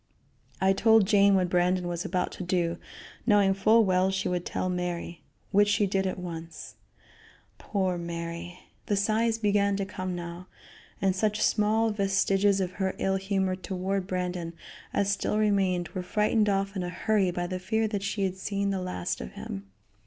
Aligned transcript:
I 0.59 0.73
told 0.73 1.05
Jane 1.05 1.35
what 1.35 1.47
Brandon 1.51 1.87
was 1.87 2.03
about 2.03 2.31
to 2.31 2.43
do, 2.43 2.79
knowing 3.27 3.53
full 3.53 3.85
well 3.85 4.09
she 4.09 4.27
would 4.27 4.47
tell 4.47 4.67
Mary; 4.67 5.21
which 5.51 5.67
she 5.67 5.85
did 5.85 6.07
at 6.07 6.17
once. 6.17 6.73
Poor 7.59 7.99
Mary! 7.99 8.61
The 8.87 8.95
sighs 8.95 9.37
began 9.37 9.75
to 9.75 9.85
come 9.85 10.15
now, 10.15 10.47
and 11.03 11.15
such 11.15 11.43
small 11.43 11.91
vestiges 11.91 12.59
of 12.59 12.71
her 12.81 12.95
ill 12.97 13.17
humor 13.17 13.55
toward 13.55 14.07
Brandon 14.07 14.53
as 14.91 15.11
still 15.11 15.37
remained 15.37 15.89
were 15.89 16.01
frightened 16.01 16.49
off 16.49 16.75
in 16.75 16.81
a 16.81 16.89
hurry 16.89 17.29
by 17.29 17.45
the 17.45 17.59
fear 17.59 17.87
that 17.89 18.01
she 18.01 18.23
had 18.23 18.37
seen 18.37 18.71
the 18.71 18.81
last 18.81 19.21
of 19.21 19.33
him. 19.33 19.67